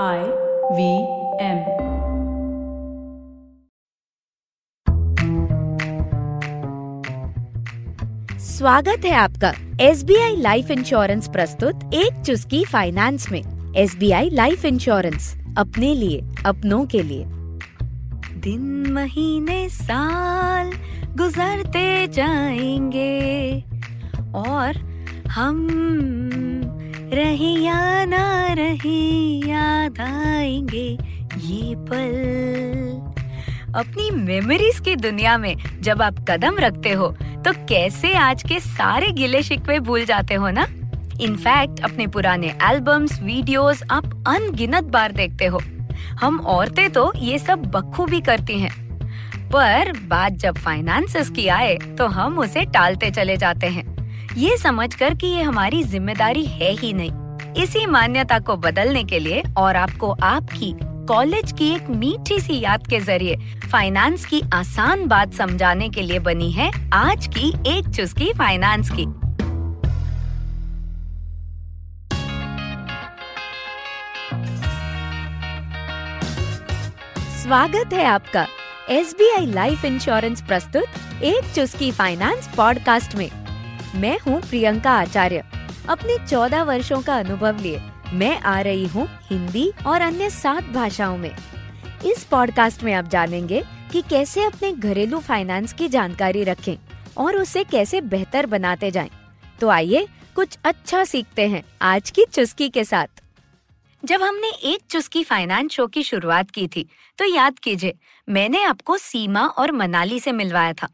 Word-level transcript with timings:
I 0.00 0.18
V 0.72 1.00
M 1.40 1.58
स्वागत 8.38 9.04
है 9.04 9.12
आपका 9.12 9.52
S 9.80 10.04
B 10.04 10.16
I 10.16 10.36
life 10.36 10.70
insurance 10.70 11.28
प्रस्तुत 11.28 11.90
एक 11.94 12.22
चुस्की 12.26 12.64
फाइनेंस 12.64 13.30
में। 13.32 13.74
S 13.76 13.96
B 13.96 14.10
I 14.10 14.30
life 14.30 14.64
insurance 14.64 15.36
अपने 15.58 15.94
लिए, 15.94 16.22
अपनों 16.46 16.86
के 16.86 17.02
लिए। 17.02 17.24
दिन, 18.40 18.92
महीने, 18.92 19.68
साल 19.68 20.72
गुजरते 21.16 22.08
जाएँगे, 22.08 23.60
और 24.34 24.76
हम 25.28 25.68
रहे 27.14 27.48
या 27.64 28.04
ना 28.04 28.52
रहे 28.52 29.00
याद 29.48 30.00
आएँगे 30.00 30.86
ये 31.38 31.74
पल। 31.78 33.10
अपनी 33.74 34.10
मेमोरीज 34.10 34.80
की 34.80 34.96
दुनिया 34.96 35.36
में 35.38 35.54
जब 35.80 36.02
आप 36.02 36.24
कदम 36.30 36.58
रखते 36.58 36.92
हो 36.92 37.08
तो 37.44 37.52
कैसे 37.68 38.14
आज 38.14 38.42
के 38.42 38.60
सारे 38.60 39.10
गिले 39.10 39.42
शिकवे 39.42 39.78
भूल 39.80 40.04
जाते 40.04 40.34
हो 40.34 40.50
ना? 40.50 40.66
इनफैक्ट 41.20 41.80
अपने 41.80 42.06
पुराने 42.06 42.54
एल्बम्स 42.62 43.20
वीडियोस 43.22 43.82
आप 43.90 44.24
अनगिनत 44.28 44.84
बार 44.84 45.12
देखते 45.12 45.46
हो। 45.46 45.60
हम 46.20 46.40
औरतें 46.40 46.90
तो 46.90 47.12
ये 47.16 47.38
सब 47.38 47.66
बखूबी 47.66 48.20
करती 48.20 48.58
हैं। 48.60 48.74
पर 49.50 49.92
बात 50.08 50.32
जब 50.32 50.58
फाइनेंसेस 50.58 51.30
की 51.30 51.48
आए 51.48 51.76
तो 51.98 52.06
हम 52.06 52.38
उसे 52.38 52.64
टालते 52.64 53.10
चले 53.10 53.36
जाते 53.36 53.66
हैं। 53.66 53.91
ये 54.36 54.56
समझकर 54.56 55.14
कि 55.14 55.26
ये 55.26 55.42
हमारी 55.42 55.82
ज़िम्मेदारी 55.82 56.44
है 56.44 56.70
ही 56.72 56.92
नहीं। 56.92 57.62
इसी 57.62 57.84
मान्यता 57.86 58.38
को 58.38 58.56
बदलने 58.56 59.02
के 59.04 59.18
लिए 59.18 59.42
और 59.56 59.76
आपको 59.76 60.10
आपकी 60.22 60.72
कॉलेज 61.08 61.52
की 61.52 61.68
एक 61.70 61.88
मीठी 61.90 62.38
सी 62.40 62.58
याद 62.60 62.86
के 62.86 63.00
ज़रिए 63.00 63.36
फाइनेंस 63.72 64.24
की 64.26 64.40
आसान 64.54 65.06
बात 65.08 65.34
समझाने 65.34 65.88
के 65.88 66.02
लिए 66.02 66.18
बनी 66.18 66.50
है 66.52 66.70
आज 66.92 67.26
की 67.36 67.48
एक 67.70 67.88
चुस्की 67.88 68.32
फाइनेंस 68.32 68.90
की। 68.90 69.06
स्वागत 77.42 77.92
है 77.92 78.04
आपका 78.04 78.46
S 78.90 79.14
B 79.18 79.30
I 79.30 79.46
life 79.46 79.84
insurance 79.84 80.42
प्रस्तुत 80.42 81.22
एक 81.22 81.54
चुस्की 81.54 81.92
फाइनेंस 81.92 82.50
पॉडकास्ट 82.56 83.14
में। 83.14 83.41
मैं 83.94 84.18
हूँ 84.18 84.40
प्रियंका 84.40 84.90
आचार्य। 84.90 85.42
अपने 85.88 86.16
चौदह 86.26 86.62
वर्षों 86.62 87.00
का 87.02 87.16
अनुभव 87.16 87.58
लिए 87.60 87.80
मैं 88.12 88.38
आ 88.40 88.60
रही 88.60 88.86
हूँ 88.86 89.06
हिंदी 89.22 89.70
और 89.86 90.00
अन्य 90.00 90.28
सात 90.30 90.64
भाषाओं 90.64 91.16
में। 91.18 91.30
इस 92.06 92.24
पॉडकास्ट 92.24 92.84
में 92.84 92.92
आप 92.92 93.08
जानेंगे 93.08 93.62
कि 93.92 94.02
कैसे 94.02 94.44
अपने 94.44 94.72
घरेलू 94.72 95.18
फाइनेंस 95.20 95.72
की 95.72 95.88
जानकारी 95.88 96.44
रखें 96.44 96.76
और 97.16 97.36
उसे 97.36 97.64
कैसे 97.64 98.00
बेहतर 98.00 98.46
बनाते 98.46 98.90
जाएँ। 98.90 99.10
तो 99.60 99.68
आइए 99.68 100.06
कुछ 100.36 100.56
अच्छा 100.64 101.02
सीखते 101.04 101.48
हैं 101.48 101.62
आज 101.82 102.10
की 102.10 102.24
चुस्की 102.24 102.68
के 102.68 102.84
साथ। 102.84 103.22
जब 104.02 104.22
हमने 104.22 104.50
एक 104.64 104.80
चुस्की 104.90 105.22
फाइनेंस 105.24 105.70
शो 105.70 105.86
की 105.86 106.02
शुरुआत 106.02 106.50
की 106.50 106.66
थी 106.66 106.88
तो 107.18 107.24
याद 107.24 107.58
कीजिए, 107.58 107.94
मैंने 108.28 108.62
आपको 108.64 108.96
सीमा 108.98 109.46
और 109.48 109.72
मनाली 109.72 110.20
से 110.20 110.32
मिलवाया 110.32 110.72
था। 110.72 110.88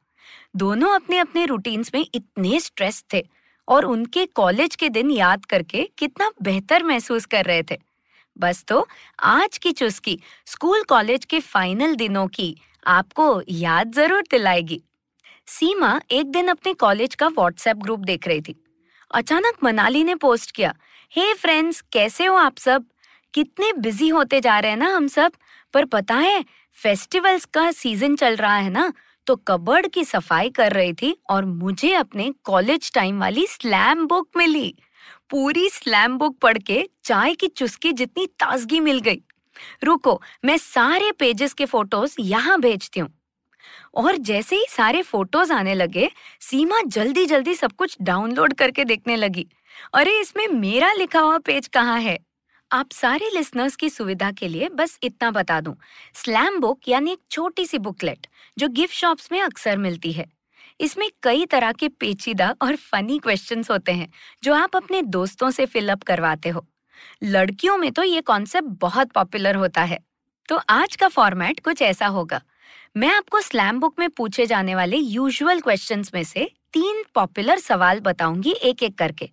दोनों 0.59 0.95
अपने 0.95 1.19
अपने 1.19 1.45
रूटीन्स 1.47 1.91
में 1.95 2.05
इतने 2.15 2.59
स्ट्रेस 2.61 3.05
थे 3.15 3.23
और 3.69 3.85
उनके 3.85 4.25
कॉलेज 4.27 4.75
के 4.77 4.89
दिन 4.89 5.11
याद 5.11 5.45
करके 5.45 5.89
कितना 5.99 6.31
बेहतर 6.43 6.83
महसूस 6.85 7.27
कर 7.27 7.45
रहे 7.45 7.63
थे। 7.63 7.77
बस 8.37 8.65
तो 8.69 8.87
आज 9.19 9.59
की 9.59 9.73
चुस्की 9.73 10.19
स्कूल 10.47 10.83
कॉलेज 10.83 11.25
के 11.25 11.41
फाइनल 11.41 11.95
दिनों 11.95 12.27
की 12.29 12.55
आपको 12.87 13.43
याद 13.49 13.93
ज़रूर 13.93 14.23
दिलाएगी। 14.31 14.81
सीमा 15.47 16.01
एक 16.11 16.31
दिन 16.33 16.49
अपने 16.49 16.73
कॉलेज 16.77 17.15
का 17.15 17.29
व्हाट्सएप 17.29 17.77
ग्रुप 17.77 18.01
देख 18.01 18.29
रही 18.29 18.41
थी। 18.41 18.55
अचानक 19.11 19.65
मनाली 19.65 20.05
ने 20.05 20.15
पोस्ट 20.15 20.51
किया, 20.51 20.75
हे 21.13 21.23
hey 21.23 21.41
फ्रेंड्स 21.41 21.81
कैसे 21.93 22.25
हो 22.25 22.37
आप 22.37 22.59
सब? 22.59 22.85
कितने 23.35 23.73
बिज़ी 23.73 24.09
होते 24.09 24.41
जा 24.41 24.59
रहे 24.59 24.71
हैं 24.71 24.79
ना 24.79 24.95
हम 24.97 25.07
सब? 25.09 25.33
पर 25.75 25.85
पता 25.85 26.15
है 26.17 26.45
फेस्टिवल्स 26.79 27.45
का 27.45 27.71
सीज़न 27.73 28.17
चल 28.17 28.37
रहा 28.37 28.57
है 28.57 28.71
ना 28.71 28.93
तो 29.29 29.37
कबर्ड 29.37 29.89
की 29.89 30.05
सफ़ाई 30.05 30.51
कर 30.51 30.73
रही 30.73 30.93
थी 30.93 31.17
और 31.31 31.45
मुझे 31.45 31.95
अपने 31.95 32.35
कॉलेज 32.45 32.93
टाइम 32.93 33.21
वाली 33.21 33.47
स्लैम 33.47 34.07
बुक 34.07 34.29
मिली। 34.37 34.75
पूरी 35.31 35.69
स्लैम 35.69 36.19
बुक 36.19 36.39
पढ़ 36.39 36.59
के 36.59 36.89
चाय 37.05 37.35
की 37.35 37.49
चुस्की 37.49 37.93
जितनी 37.93 38.27
ताजगी 38.27 38.81
मिल 38.81 38.99
गई। 38.99 39.21
रुको, 39.85 40.23
मैं 40.45 40.57
सारे 40.57 41.13
पेजेस 41.13 41.53
के 41.53 41.67
फ़ोटोज़ 41.67 42.17
यहाँ 42.21 42.61
भेजती 42.61 43.01
हूँ। 43.01 43.11
और 43.95 44.17
जैसे 44.17 44.57
ही 44.57 44.67
सारे 44.69 45.03
फ़ोटोज़ 45.03 45.53
आने 45.53 45.75
लगे, 45.75 46.11
सीमा 46.41 46.83
जल्दी 46.87 47.27
जल्दी 47.27 47.55
सब 47.55 47.73
कुछ 47.73 47.97
डाउनलोड 48.03 48.53
करके 48.53 48.85
देखने 48.85 49.17
लगी। 49.17 49.47
अरे, 49.95 50.21
इसमें 50.21 50.49
मेरा 50.49 50.93
लिखा 50.93 51.21
हुआ 51.21 51.39
पेज 51.39 51.69
कहाँ 51.69 52.01
है? 52.01 52.19
आप 52.71 52.91
सारे 52.93 53.31
लिसनर्स 53.35 53.77
की 53.77 53.89
सुविधा 53.91 54.31
के 54.31 54.49
लिए 54.49 54.69
बस 54.69 54.99
इतना 55.03 55.31
बता 55.31 55.61
दूँ। 55.61 55.75
स्लैम 56.15 56.59
बुक 56.61 56.89
यानी 56.89 57.13
एक 57.13 57.19
छोटी 57.31 57.65
सी 57.67 57.79
बुकलेट 57.79 58.27
जो 58.59 58.69
गिफ्ट 58.69 58.95
शॉप्स 58.95 59.31
में 59.33 59.41
अक्सर 59.41 59.77
मिलती 59.77 60.13
है। 60.13 60.27
इसमें 60.81 61.09
कई 61.23 61.47
तरह 61.47 61.73
के 61.73 61.89
पेचीदा 61.89 62.55
और 62.63 62.77
फनी 62.77 63.19
क्वेश्चंस 63.19 63.71
होते 63.71 63.93
हैं, 63.93 64.09
जो 64.45 64.55
आप 64.55 64.77
अपने 64.77 65.03
दोस्तों 65.03 65.51
से 65.51 65.67
फिलअप 65.67 66.03
करवाते 66.03 66.49
हो। 66.49 66.67
लड़कियों 67.23 67.77
में 67.77 67.91
तो 67.93 68.03
ये 68.03 68.21
कॉन्सेप्ट 68.21 68.69
बहुत 68.81 69.13
पॉपुलर 69.13 69.55
होता 69.55 69.83
है। 69.83 69.99
तो 70.49 70.61
आज 70.71 70.97
का 70.97 71.09
फॉर्मेट 71.09 71.61
कुछ 71.61 71.83
ऐसा 71.83 72.07
होगा। 72.07 72.41
मैं 72.97 73.09
आपको 73.09 73.41
स्लैम 73.41 73.81
बुक 73.81 73.99
में 73.99 74.09
पूछे 74.11 74.47
जाने 74.47 74.75
वाले 74.75 74.97
यूजुअल 74.97 75.61
क्वेश्चंस 75.61 76.11
में 76.15 76.23
से 76.25 76.51
तीन 76.73 77.03
पॉपुलर 77.15 77.59
सवाल 77.59 78.01
बताऊँगी 78.01 78.53
एक 78.53 78.83
एक 78.83 78.99
करके। 78.99 79.31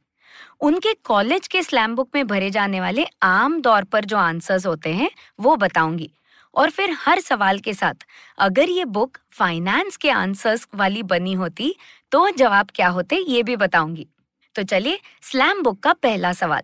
उनके 0.62 0.94
कॉलेज 1.04 1.48
के 1.48 1.62
स्लैम 1.64 1.96
बुक 1.96 2.10
में 2.16 2.26
भरे 2.28 2.50
जाने 2.50 2.80
वाले 2.82 3.06
आम 3.24 3.60
तौर 3.62 3.84
पर 3.84 4.06
जो 4.06 4.18
आंसर्स 4.18 4.66
होते 4.66 4.94
हैं, 4.94 5.10
वो 5.40 5.56
बताऊँगी। 5.56 6.10
और 6.54 6.70
फिर 6.70 6.96
हर 7.00 7.20
सवाल 7.20 7.60
के 7.60 7.74
साथ, 7.74 8.06
अगर 8.38 8.70
ये 8.70 8.86
बुक 8.88 9.18
फाइनेंस 9.32 9.98
के 9.98 10.10
आंसर्स 10.10 10.68
वाली 10.76 11.04
बनी 11.04 11.34
होती 11.34 11.76
तो 12.12 12.30
जवाब 12.30 12.70
क्या 12.76 12.88
होते, 12.88 13.16
ये 13.18 13.44
भी 13.44 13.56
बताऊँगी। 13.56 14.08
तो 14.56 14.64
चलिए, 14.64 15.00
स्लैम 15.24 15.62
बुक 15.64 15.80
का 15.80 15.94
पहला 15.94 16.32
सवाल। 16.34 16.62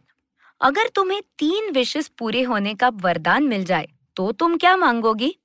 अगर 0.61 0.89
तुम्हें 0.95 1.21
तीन 1.39 1.71
विशेष 1.73 2.07
पूरे 2.09 2.41
होने 2.43 2.73
का 2.73 2.89
वरदान 2.95 3.43
मिल 3.43 3.63
जाए 3.65 3.87
तो 4.17 4.31
तुम 4.31 4.55
क्या 4.57 4.75
मांगोगी? 4.77 5.35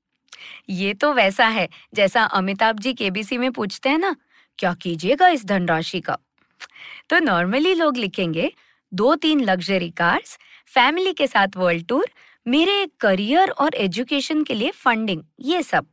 ये 0.69 0.93
तो 0.95 1.13
वैसा 1.13 1.47
है, 1.47 1.69
जैसा 1.95 2.23
अमिताभ 2.25 2.79
जी 2.79 2.93
केबीसी 2.93 3.39
में 3.39 3.51
पूछते 3.53 3.89
हैं 3.89 3.99
ना, 3.99 4.15
क्या 4.59 4.73
कीजिएगा 4.75 5.29
इस 5.29 5.45
धनराशि 5.45 6.01
का? 6.01 6.19
तो 7.11 7.19
नॉर्मली 7.19 7.75
लोग 7.75 7.97
लिखेंगे, 7.97 8.53
दो 8.95 9.15
तीन 9.15 9.41
लग्जरी 9.41 9.91
कार्स 9.91 10.39
फैमिली 10.67 11.13
के 11.13 11.27
साथ 11.27 11.57
वर्ल्ड 11.57 11.87
टूर 11.87 12.07
मेरे 12.47 12.87
करियर 13.01 13.51
और 13.51 13.75
एजुकेशन 13.75 14.43
के 14.45 14.55
लिए 14.55 14.71
फंडिंग 14.71 15.23
ये 15.41 15.63
सब। 15.63 15.87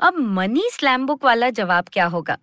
अब 0.00 0.14
मनी 0.14 0.68
स्लैम 0.72 1.06
बुक 1.06 1.24
वाला 1.24 1.50
जवाब 1.50 1.88
क्या 1.92 2.06
होगा? 2.06 2.38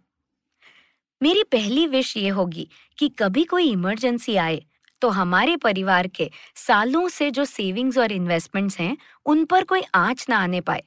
मेरी 1.21 1.43
पहली 1.43 1.87
विश 1.87 2.17
ये 2.17 2.29
होगी 2.29 2.69
कि 2.97 3.09
कभी 3.09 3.43
कोई 3.43 3.71
इमरजेंसी 3.71 4.35
आए 4.35 4.61
तो 5.01 5.09
हमारे 5.09 5.57
परिवार 5.57 6.07
के 6.07 6.29
सालों 6.55 7.07
से 7.09 7.31
जो 7.31 7.45
सेविंग्स 7.45 7.97
और 7.97 8.11
इन्वेस्टमेंट्स 8.11 8.79
हैं, 8.79 8.97
उन 9.25 9.45
पर 9.45 9.63
कोई 9.63 9.81
आँच 9.95 10.25
ना 10.29 10.37
आने 10.37 10.61
पाए। 10.61 10.83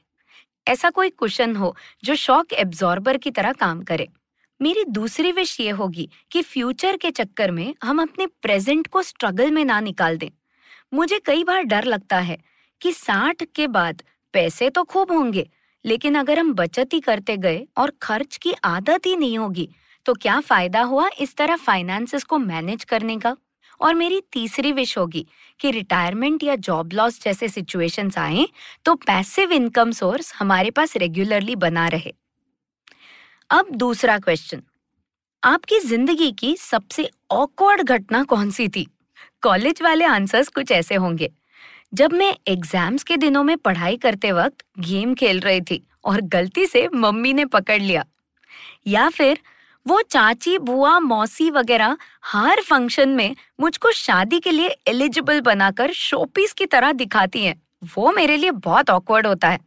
ऐसा 0.67 0.89
कोई 0.89 1.09
कुशन 1.09 1.55
हो 1.55 1.75
जो 2.03 2.15
शॉक 2.15 2.53
एब्जॉर्बर 2.53 3.17
की 3.17 3.31
तरह 3.31 3.53
काम 3.53 3.81
करे। 3.81 4.07
मेरी 4.63 4.83
दूसरी 4.85 5.31
विश 5.31 5.59
ये 5.59 5.69
होगी 5.71 6.07
कि 6.31 6.41
फ्यूचर 6.41 6.97
के 6.97 7.09
चक्कर 7.11 7.51
में 7.51 7.73
हम 7.83 8.01
अपने 8.01 8.27
प्रेजेंट 8.41 8.87
को 8.87 9.01
स्ट्रगल 9.01 9.51
में 9.51 9.63
ना 9.65 9.79
निकाल 9.79 10.17
दें। 10.17 10.29
मुझे 10.93 11.19
कई 11.25 11.43
बार 11.43 11.63
डर 11.63 11.85
लगता 11.85 12.19
है 12.19 12.37
कि 12.81 12.91
साठ 12.91 13.43
के 13.55 13.67
बाद 13.67 14.03
पैसे 14.33 14.69
तो 14.69 14.83
खूब 14.83 15.11
होंगे, 15.11 15.47
लेकिन 15.85 16.15
अगर 16.15 16.39
हम 16.39 16.53
बचत 16.53 16.93
ही 16.93 16.99
करते 16.99 17.37
गए 17.37 17.65
और 17.77 17.93
खर्च 18.01 18.37
की 18.37 18.53
आदत 18.65 19.05
ही 19.05 19.15
नहीं 19.17 19.37
होगी 19.37 19.69
तो 20.05 20.13
क्या 20.13 20.39
फ़ायदा 20.41 20.81
हुआ 20.83 21.09
इस 21.19 21.35
तरह 21.35 21.55
फाइनेंसेस 21.57 22.23
को 22.23 22.37
मैनेज 22.39 22.83
करने 22.83 23.17
का? 23.17 23.35
और 23.81 23.93
मेरी 23.95 24.21
तीसरी 24.31 24.71
विश 24.71 24.97
होगी 24.97 25.27
कि 25.59 25.71
रिटायरमेंट 25.71 26.43
या 26.43 26.55
जॉब 26.57 26.93
लॉस 26.93 27.23
जैसे 27.23 27.49
सिचुएशंस 27.49 28.17
आए 28.17 28.47
तो 28.85 28.95
पैसिव 28.97 29.51
इनकम 29.51 29.91
सोर्स 29.93 30.33
हमारे 30.35 30.71
पास 30.71 30.97
रेगुलरली 30.97 31.55
बना 31.57 31.87
रहे। 31.87 32.13
अब 33.53 33.65
दूसरा 33.71 34.19
क्वेश्चन 34.19 34.61
आपकी 35.43 35.79
ज़िंदगी 35.79 36.31
की 36.31 36.55
सबसे 36.57 37.09
ऑकवर्ड 37.31 37.81
घटना 37.81 38.23
कौन 38.23 38.51
सी 38.51 38.67
थी? 38.69 38.87
कॉलेज 39.41 39.81
वाले 39.81 40.05
आंसर्स 40.05 40.47
कुछ 40.47 40.71
ऐसे 40.71 40.95
होंगे. 40.95 41.31
जब 41.93 42.13
मैं 42.13 42.37
एग्ज़ाम्स 42.47 43.03
के 43.03 43.17
दिनों 43.17 43.43
में 43.43 43.57
पढ़ाई 43.57 43.97
करते 43.97 44.31
वक्त 44.31 44.65
गेम 44.79 45.13
खेल 45.15 45.39
रही 45.39 45.61
थी 45.61 45.87
और 46.05 46.21
गलती 46.21 46.65
से 46.65 46.87
मम्मी 46.87 47.33
ने 47.33 47.45
पकड़ 47.45 47.81
लिया. 47.81 48.05
या 48.87 49.09
फिर 49.09 49.39
वो 49.87 50.01
चाची, 50.01 50.57
बुआ, 50.57 50.99
मौसी 50.99 51.49
वगैरह 51.51 51.97
हर 52.23 52.61
फ़ंक्शन 52.61 53.09
में 53.09 53.35
मुझको 53.59 53.91
शादी 53.91 54.39
के 54.39 54.51
लिए 54.51 54.77
एलिजिबल 54.87 55.41
बनाकर 55.41 55.91
शोपीस 55.91 56.53
की 56.53 56.65
तरह 56.65 56.91
दिखाती 56.91 57.45
हैं. 57.45 57.61
वो 57.97 58.11
मेरे 58.11 58.37
लिए 58.37 58.51
बहुत 58.51 58.89
ऑकवर्ड 58.89 59.27
होता 59.27 59.49
है. 59.49 59.59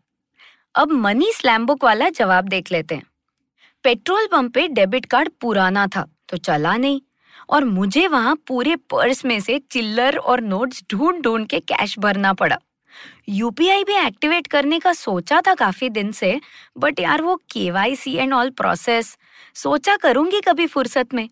अब 0.74 0.92
मनी 0.92 1.32
स्लैम 1.32 1.66
बुक 1.66 1.84
वाला 1.84 2.08
जवाब 2.08 2.48
देख 2.48 2.72
लेते 2.72 2.94
हैं. 2.94 3.02
पेट्रोल 3.84 4.26
पंप 4.26 4.55
पे 4.55 4.67
डेबिट 4.69 5.05
कार्ड 5.06 5.28
पुराना 5.40 5.87
था 5.87 6.06
तो 6.28 6.37
चला 6.37 6.76
नहीं। 6.76 7.00
और 7.49 7.64
मुझे 7.64 8.06
वहाँ 8.08 8.34
पूरे 8.49 8.76
पर्स 8.90 9.25
में 9.25 9.38
से 9.40 9.58
चिल्लर 9.70 10.17
और 10.17 10.40
नोट्स 10.43 10.82
ढूंढ 10.90 11.23
ढूंढ 11.23 11.46
के 11.46 11.61
कैश 11.62 11.99
भरना 11.99 12.32
पड़ा। 12.32 12.58
यूपीआई 13.28 13.84
भी 13.84 13.94
एक्टिवेट 13.96 14.46
करने 14.46 14.78
का 14.78 14.93
सोचा 14.93 15.40
था 15.40 15.55
काफ़ी 15.55 15.88
दिन 15.90 16.12
से, 16.12 16.40
बट 16.78 17.00
यार 17.00 17.23
वो 17.23 17.37
केवाईसी 17.50 18.14
एंड 18.14 18.32
ऑल 18.34 18.50
प्रोसेस, 18.52 19.17
सोचा 19.55 19.96
करूँगी 19.96 20.40
कभी 20.40 20.67
फुर्सत 20.67 21.14
में। 21.14 21.28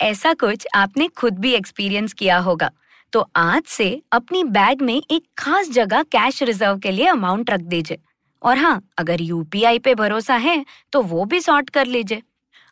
ऐसा 0.00 0.32
कुछ 0.34 0.66
आपने 0.74 1.08
खुद 1.08 1.38
भी 1.38 1.52
एक्सपीरियंस 1.54 2.12
किया 2.12 2.38
होगा 2.40 2.70
तो 3.12 3.28
आज 3.36 3.62
से 3.68 4.00
अपनी 4.12 4.42
बैग 4.44 4.82
में 4.82 4.94
एक 4.96 5.24
खास 5.38 5.68
जगह 5.70 6.02
कैश 6.12 6.42
रिज़र्व 6.42 6.78
के 6.78 6.90
लिए 6.90 7.06
अमाउंट 7.06 7.50
रख 7.50 7.60
दीजिए। 7.62 7.98
और 8.42 8.58
हाँ 8.58 8.80
अगर 8.98 9.20
यूपीआई 9.20 9.78
पे 9.78 9.94
भरोसा 9.94 10.34
है 10.36 10.64
तो 10.92 11.02
वो 11.02 11.24
भी 11.24 11.40
सॉर्ट 11.40 11.70
कर 11.70 11.86
लीजिए। 11.86 12.22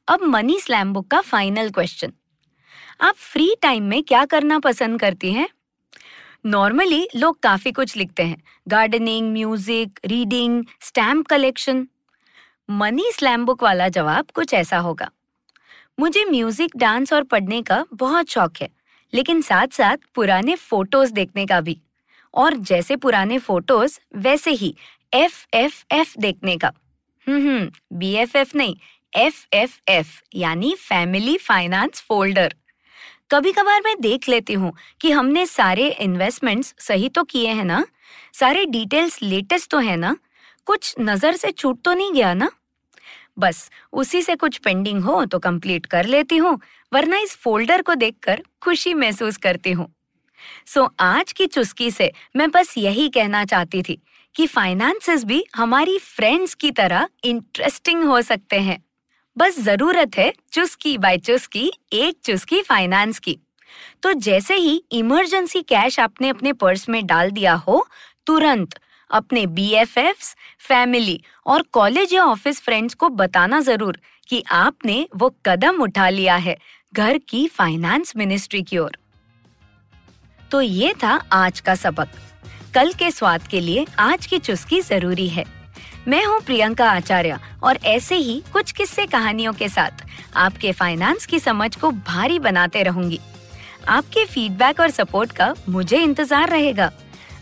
अब 0.08 0.22
मनी 0.25 0.58
स्लैम 0.61 0.93
बुक 0.93 1.06
का 1.08 1.20
फाइनल 1.22 1.70
क्वेश्चन 1.70 2.12
आप 3.00 3.14
फ्री 3.14 3.55
टाइम 3.62 3.84
में 3.84 4.02
क्या 4.02 4.25
करना 4.25 4.58
पसंद 4.58 5.00
करती 5.00 5.32
हैं? 5.32 5.49
नॉर्मली 6.46 7.06
लोग 7.17 7.38
काफ़ी 7.40 7.72
कुछ 7.72 7.96
लिखते 7.96 8.22
हैं। 8.22 8.43
Gardening 8.69 9.32
music 9.32 10.00
reading 10.06 10.64
stamp 10.81 11.26
collection 11.26 11.87
money 12.69 13.11
slam 13.12 13.44
book 13.46 13.62
वाला 13.62 13.88
जवाब 13.88 14.26
कुछ 14.34 14.55
ऐसा 14.55 14.78
होगा। 14.78 15.11
मुझे 16.00 16.25
म्यूज़िक 16.25 16.76
डांस 16.76 17.12
और 17.12 17.25
पढ़ने 17.25 17.61
का 17.62 17.84
बहुत 17.94 18.28
शौक 18.28 18.61
है, 18.61 18.69
लेकिन 19.12 19.40
साथ 19.43 19.72
साथ 19.72 19.96
पुराने 20.14 20.55
फ़ोटोज़ 20.56 21.12
देखने 21.12 21.46
का 21.46 21.61
भी। 21.61 21.76
और 22.34 22.56
जैसे 22.56 22.96
पुराने 22.96 23.38
फ़ोटोज़ 23.38 23.99
वैसे 24.17 24.50
ही 24.52 24.75
एफ़ 25.12 25.44
एफ़ 25.54 25.82
एफ़ 25.92 26.14
देखने 26.18 26.56
का। 26.56 26.72
हम्म 27.26 27.98
बी 27.98 28.12
एफ़ 28.14 28.36
एफ़ 28.36 28.56
नहीं 28.56 28.76
एफ़ 29.12 29.44
एफ़ 29.54 29.78
एफ़ 29.88 30.20
यानी 30.34 30.74
फैमिली 30.78 31.36
फाइनेंस 31.38 32.00
फोल्डर 32.00 32.54
कभी 33.30 33.52
कभार 33.52 33.80
मैं 33.84 33.94
देख 34.00 34.28
लेती 34.28 34.52
हूँ 34.52 34.72
कि 35.00 35.10
हमने 35.10 35.46
सारे 35.46 35.88
इन्वेस्टमेंट्स 35.90 36.74
सही 36.78 37.08
तो 37.08 37.24
किए 37.24 37.48
हैं 37.48 37.64
ना? 37.64 37.84
सारे 38.34 38.64
डिटेल्स 38.66 39.22
लेटेस्ट 39.22 39.70
तो 39.70 39.78
है 39.78 39.96
ना? 39.96 40.16
कुछ 40.66 40.94
नज़र 41.00 41.36
से 41.36 41.50
छूट 41.50 41.82
तो 41.84 41.94
नहीं 41.94 42.12
गया 42.12 42.34
ना? 42.34 42.50
बस 43.38 43.70
उसी 43.92 44.22
से 44.22 44.36
कुछ 44.36 44.58
पेंडिंग 44.58 45.02
हो 45.04 45.24
तो 45.24 45.38
कंप्लीट 45.38 45.86
कर 45.86 46.06
लेती 46.06 46.36
हूँ 46.36 46.58
वरना 46.92 47.18
इस 47.18 47.36
फोल्डर 47.36 47.82
को 47.82 47.94
देखकर 47.94 48.42
खुशी 48.62 48.94
महसूस 48.94 49.36
करती 49.36 49.72
हूँ। 49.72 49.88
सो 50.66 50.80
so, 50.80 50.90
आज 51.00 51.32
की 51.32 51.46
चुस्की 51.46 51.90
से 51.90 52.12
मैं 52.36 52.50
बस 52.50 52.74
यही 52.78 53.08
कहना 53.08 53.44
चाहती 53.44 53.82
थी 53.82 53.98
कि 54.37 54.47
फाइनेंसेस 54.47 55.25
भी 55.25 55.44
हमारी 55.56 55.99
फ्रेंड्स 55.99 56.55
की 56.55 56.71
तरह 56.71 57.09
इंटरेस्टिंग 57.25 58.05
हो 58.05 58.21
सकते 58.23 58.59
हैं। 58.61 58.82
बस 59.37 59.59
ज़रूरत 59.61 60.19
है 60.19 60.32
चुस्की 60.53 60.97
बाय 60.99 61.19
चुस्की, 61.19 61.71
एक 61.93 62.17
चुस्की 62.25 62.62
फाइनेंस 62.62 63.19
की। 63.19 63.38
तो 64.03 64.12
जैसे 64.12 64.55
ही 64.55 64.82
इमरजेंसी 64.93 65.62
कैश 65.62 65.99
आपने 66.00 66.29
अपने 66.29 66.53
पर्स 66.53 66.88
में 66.88 67.05
डाल 67.06 67.31
दिया 67.31 67.53
हो, 67.55 67.87
तुरंत 68.27 68.79
अपने 69.11 69.47
बीएफएफ 69.49 70.35
फैमिली 70.61 71.21
और 71.47 71.62
कॉलेज 71.73 72.12
या 72.15 72.25
ऑफ़िस 72.25 72.61
फ्रेंड्स 72.61 72.94
को 72.94 73.09
बताना 73.11 73.61
ज़रूर 73.61 73.99
कि 74.29 74.43
आपने 74.53 75.06
वो 75.17 75.35
कदम 75.47 75.82
उठा 75.82 76.09
लिया 76.09 76.37
है 76.37 76.56
घर 76.93 77.19
की 77.19 77.47
फाइनेंस 77.49 78.12
मिनिस्ट्री 78.17 78.62
की 78.62 78.79
ओर। 78.79 78.97
तो 80.50 80.61
ये 80.61 80.93
था 81.03 81.21
आज 81.32 81.61
का 81.61 81.75
सबक। 81.75 82.09
कल 82.75 82.93
के 82.93 83.11
स्वाद 83.11 83.43
के 83.43 83.61
लिए 83.61 83.84
आज 83.99 84.26
की 84.26 84.38
चुस्की 84.38 84.81
ज़रूरी 84.81 85.28
है। 85.28 85.44
मैं 86.08 86.25
हूँ 86.25 86.38
प्रियंका 86.40 86.90
आचार्य 86.90 87.38
और 87.62 87.78
ऐसे 87.87 88.17
ही 88.17 88.43
कुछ 88.52 88.70
किस्से 88.72 89.06
कहानियों 89.06 89.52
के 89.52 89.69
साथ 89.69 90.05
आपके 90.38 90.72
फाइनेंस 90.72 91.26
की 91.26 91.38
समझ 91.38 91.75
को 91.76 91.90
भारी 91.90 92.38
बनाते 92.38 92.82
रहूँगी। 92.82 93.19
आपके 93.88 94.25
फीडबैक 94.25 94.81
और 94.81 94.90
सपोर्ट 94.90 95.32
का 95.32 95.55
मुझे 95.69 95.99
इंतज़ार 95.99 96.50
रहेगा। 96.50 96.90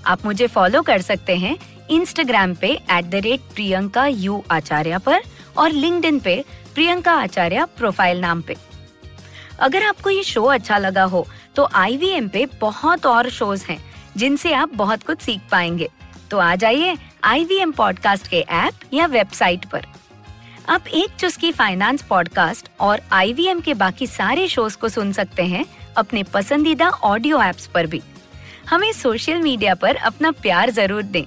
आप 0.07 0.25
मुझे 0.27 0.47
फॉलो 0.47 0.83
कर 0.83 1.03
सकते 1.03 1.37
हैं 1.37 1.57
इंस्टाग्राम 1.91 2.55
पे 2.55 2.69
at 2.69 3.05
the 3.05 3.21
rate 3.25 3.41
Priyanka 3.55 4.07
U 4.07 4.43
Acharya 4.51 4.99
पर 4.99 5.21
और 5.57 5.73
लिंक्डइन 5.73 6.19
पे 6.21 6.43
प्रियंका 6.75 7.13
आचार्य 7.15 7.67
प्रोफ़ाइल 7.79 8.21
नाम 8.21 8.41
पे। 8.43 8.57
अगर 9.61 9.85
आपको 9.85 10.11
ये 10.11 10.23
शो 10.23 10.45
अच्छा 10.47 10.79
लगा 10.79 11.05
हो 11.05 11.27
तो 11.57 11.69
IVM 11.77 12.29
पे 12.31 12.47
बहुत 12.61 13.07
और 13.07 13.29
शोज़ 13.31 13.65
हैं। 13.67 13.79
जिनसे 14.19 14.53
आप 14.53 14.75
बहुत 14.75 15.03
कुछ 15.03 15.21
सीख 15.23 15.41
पाएँगे। 15.51 15.89
तो 16.31 16.39
आ 16.39 16.55
जाइए 16.57 16.97
आई 17.25 17.45
वी 17.45 17.57
एम 17.57 17.73
पॉडकास्ट 17.73 18.29
के 18.29 18.41
ऐप 18.41 18.95
या 18.95 19.07
वेबसाइट 19.07 19.65
पर। 19.65 19.87
आप 20.69 20.87
एक 20.89 21.15
चुस्की 21.19 21.53
फाइनेंस 21.53 22.03
पॉडकास्ट 22.03 22.69
और 22.81 23.01
आई 23.13 23.33
वी 23.33 23.47
एम 23.47 23.61
के 23.61 23.75
बाकी 23.75 24.07
सारे 24.07 24.49
शोज़ 24.49 24.77
को 24.77 24.89
सुन 24.89 25.13
सकते 25.13 25.43
हैं 25.43 25.65
अपने 25.97 26.23
पसंदीदा 26.23 26.89
ऑडियो 26.89 27.43
एप्स 27.43 27.67
पर 27.67 27.87
भी। 27.87 28.03
हमें 28.69 28.93
सोशल 28.93 29.41
मीडिया 29.43 29.75
पर 29.75 29.97
अपना 29.97 30.31
प्यार 30.33 30.71
ज़रूर 30.71 31.03
दें। 31.03 31.25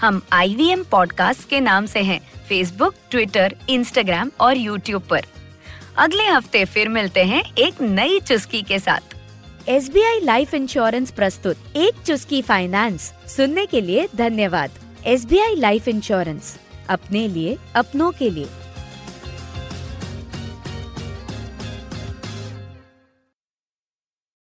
हम 0.00 0.22
आई 0.32 0.54
वी 0.54 0.68
एम 0.68 0.84
पॉडकास्ट 0.84 1.48
के 1.48 1.60
नाम 1.60 1.86
से 1.86 2.00
हैं 2.02 2.20
फेसबुक 2.48 2.94
ट्विटर 3.10 3.56
इंस्टाग्राम 3.68 4.30
और 4.40 4.56
यूट्यूब 4.56 5.02
पर। 5.02 5.26
अगले 5.96 6.24
हफ़्ते 6.24 6.64
फिर 6.64 6.88
मिलते 6.88 7.24
हैं 7.24 7.42
एक 7.58 7.80
नई 7.82 8.20
चुस्की 8.20 8.62
के 8.62 8.78
साथ। 8.78 9.05
S 9.68 9.88
B 9.90 10.02
I 10.02 10.20
life 10.20 10.52
insurance 10.54 11.10
प्रस्तुत, 11.10 11.56
एक 11.76 11.94
चुस्की 12.06 12.40
फाइनेंस। 12.42 13.12
सुनने 13.26 13.64
के 13.66 13.80
लिए 13.80 14.06
धन्यवाद। 14.16 14.70
S 15.06 15.24
B 15.24 15.38
I 15.38 15.54
life 15.54 15.88
insurance, 15.88 16.54
अपने 16.88 17.26
लिए, 17.28 17.56
अपनों 17.74 18.10
के 18.12 18.30
लिए। 18.30 18.46